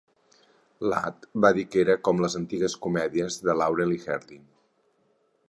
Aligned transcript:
Ladd 0.93 1.27
va 1.45 1.51
dir 1.57 1.65
que 1.75 1.81
era 1.83 1.97
com 2.07 2.23
les 2.23 2.39
antigues 2.41 2.77
comèdies 2.87 3.39
de 3.45 3.57
Laurel 3.61 3.95
i 3.99 4.01
Hardy. 4.09 4.43